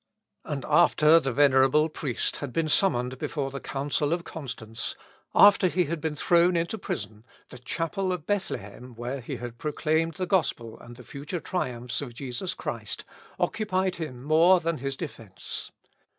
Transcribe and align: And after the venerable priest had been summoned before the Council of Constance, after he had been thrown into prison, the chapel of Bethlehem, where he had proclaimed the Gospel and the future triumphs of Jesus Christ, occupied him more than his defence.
And 0.43 0.65
after 0.65 1.19
the 1.19 1.31
venerable 1.31 1.87
priest 1.87 2.37
had 2.37 2.51
been 2.51 2.67
summoned 2.69 3.19
before 3.19 3.51
the 3.51 3.59
Council 3.59 4.13
of 4.13 4.23
Constance, 4.23 4.95
after 5.35 5.67
he 5.67 5.85
had 5.85 6.01
been 6.01 6.15
thrown 6.15 6.55
into 6.57 6.79
prison, 6.79 7.23
the 7.49 7.59
chapel 7.59 8.11
of 8.11 8.25
Bethlehem, 8.25 8.95
where 8.95 9.21
he 9.21 9.35
had 9.35 9.59
proclaimed 9.59 10.15
the 10.15 10.25
Gospel 10.25 10.75
and 10.79 10.95
the 10.95 11.03
future 11.03 11.39
triumphs 11.39 12.01
of 12.01 12.15
Jesus 12.15 12.55
Christ, 12.55 13.05
occupied 13.39 13.97
him 13.97 14.23
more 14.23 14.59
than 14.59 14.79
his 14.79 14.97
defence. 14.97 15.69